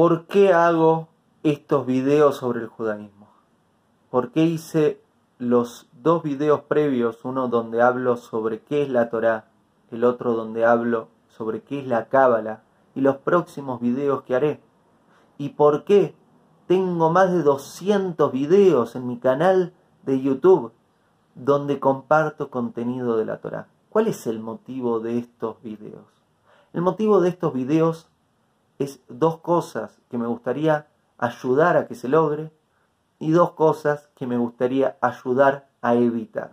[0.00, 1.08] ¿Por qué hago
[1.42, 3.26] estos videos sobre el judaísmo?
[4.10, 5.02] ¿Por qué hice
[5.38, 9.48] los dos videos previos, uno donde hablo sobre qué es la Torá,
[9.90, 12.62] el otro donde hablo sobre qué es la Cábala,
[12.94, 14.60] y los próximos videos que haré?
[15.36, 16.14] ¿Y por qué
[16.68, 19.72] tengo más de 200 videos en mi canal
[20.04, 20.70] de YouTube
[21.34, 23.66] donde comparto contenido de la Torá?
[23.90, 26.06] ¿Cuál es el motivo de estos videos?
[26.72, 28.08] El motivo de estos videos
[28.78, 30.86] es dos cosas que me gustaría
[31.18, 32.52] ayudar a que se logre
[33.18, 36.50] y dos cosas que me gustaría ayudar a evitar.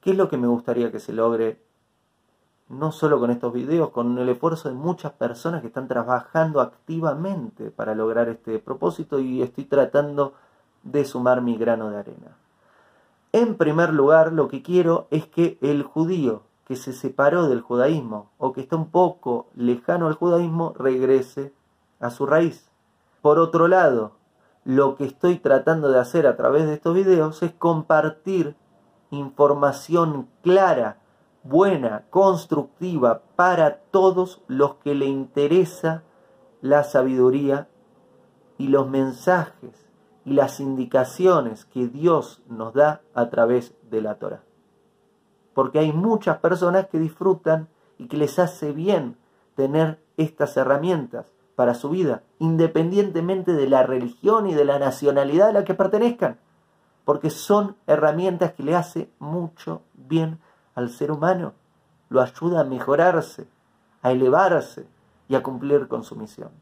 [0.00, 1.60] ¿Qué es lo que me gustaría que se logre?
[2.68, 7.70] No solo con estos videos, con el esfuerzo de muchas personas que están trabajando activamente
[7.70, 10.34] para lograr este propósito y estoy tratando
[10.82, 12.36] de sumar mi grano de arena.
[13.32, 18.30] En primer lugar, lo que quiero es que el judío que se separó del judaísmo
[18.36, 21.54] o que está un poco lejano al judaísmo regrese
[21.98, 22.70] a su raíz.
[23.22, 24.12] Por otro lado,
[24.64, 28.54] lo que estoy tratando de hacer a través de estos videos es compartir
[29.10, 30.98] información clara,
[31.42, 36.02] buena, constructiva para todos los que le interesa
[36.60, 37.66] la sabiduría
[38.58, 39.88] y los mensajes
[40.26, 44.47] y las indicaciones que Dios nos da a través de la Torah
[45.58, 47.66] porque hay muchas personas que disfrutan
[47.98, 49.16] y que les hace bien
[49.56, 55.52] tener estas herramientas para su vida, independientemente de la religión y de la nacionalidad a
[55.52, 56.38] la que pertenezcan,
[57.04, 60.38] porque son herramientas que le hace mucho bien
[60.76, 61.54] al ser humano,
[62.08, 63.48] lo ayuda a mejorarse,
[64.02, 64.86] a elevarse
[65.26, 66.52] y a cumplir con su misión.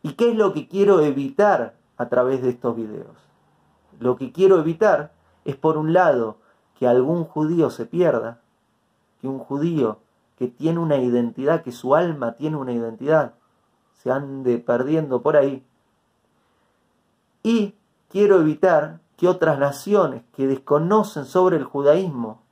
[0.00, 3.16] ¿Y qué es lo que quiero evitar a través de estos videos?
[3.98, 5.10] Lo que quiero evitar
[5.44, 6.38] es, por un lado,
[6.78, 8.40] que algún judío se pierda,
[9.20, 9.98] que un judío
[10.36, 13.34] que tiene una identidad, que su alma tiene una identidad,
[13.92, 15.64] se ande perdiendo por ahí.
[17.42, 17.74] Y
[18.08, 22.42] quiero evitar que otras naciones que desconocen sobre el judaísmo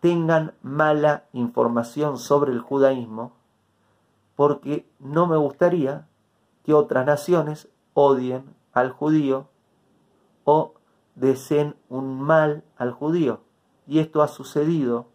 [0.00, 3.32] tengan mala información sobre el judaísmo,
[4.36, 6.06] porque no me gustaría
[6.64, 9.48] que otras naciones odien al judío
[10.44, 10.74] o
[11.14, 13.40] deseen un mal al judío.
[13.86, 15.06] Y esto ha sucedido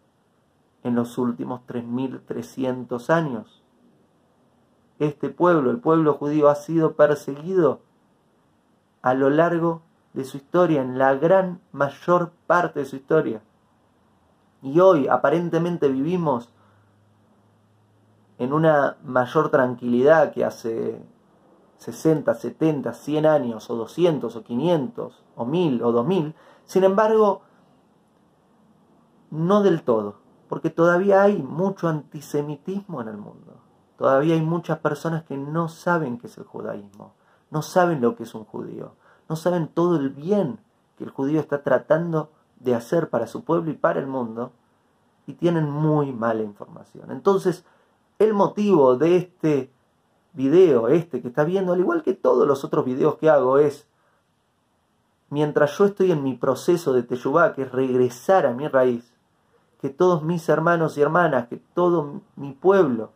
[0.83, 3.63] en los últimos 3.300 años.
[4.99, 7.81] Este pueblo, el pueblo judío, ha sido perseguido
[9.01, 9.81] a lo largo
[10.13, 13.41] de su historia, en la gran mayor parte de su historia.
[14.61, 16.49] Y hoy aparentemente vivimos
[18.37, 21.01] en una mayor tranquilidad que hace
[21.79, 26.35] 60, 70, 100 años, o 200, o 500, o 1000, o 2000.
[26.65, 27.41] Sin embargo,
[29.31, 30.17] no del todo,
[30.49, 33.61] porque todavía hay mucho antisemitismo en el mundo.
[33.97, 37.13] Todavía hay muchas personas que no saben qué es el judaísmo,
[37.49, 38.93] no saben lo que es un judío,
[39.29, 40.59] no saben todo el bien
[40.97, 42.29] que el judío está tratando
[42.59, 44.51] de hacer para su pueblo y para el mundo,
[45.27, 47.11] y tienen muy mala información.
[47.11, 47.63] Entonces,
[48.17, 49.71] el motivo de este
[50.33, 53.87] video este que está viendo, al igual que todos los otros videos que hago, es
[55.29, 59.13] mientras yo estoy en mi proceso de Teshuvah, que es regresar a mi raíz,
[59.81, 63.11] que todos mis hermanos y hermanas, que todo mi pueblo,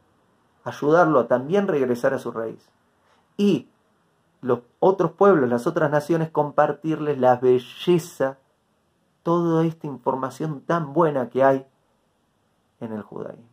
[0.64, 2.70] ayudarlo a también regresar a su raíz.
[3.38, 3.68] Y
[4.42, 8.38] los otros pueblos, las otras naciones, compartirles la belleza,
[9.24, 11.66] toda esta información tan buena que hay
[12.80, 13.53] en el judaísmo.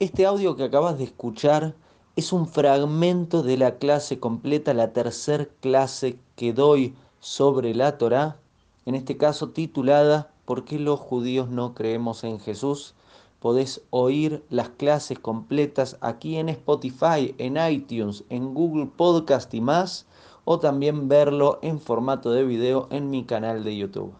[0.00, 1.74] Este audio que acabas de escuchar
[2.14, 8.36] es un fragmento de la clase completa, la tercer clase que doy sobre la Torá,
[8.86, 12.94] en este caso titulada ¿Por qué los judíos no creemos en Jesús?
[13.40, 20.06] Podés oír las clases completas aquí en Spotify, en iTunes, en Google Podcast y más,
[20.44, 24.14] o también verlo en formato de video en mi canal de YouTube.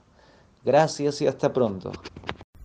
[0.65, 1.93] Gracias y hasta pronto.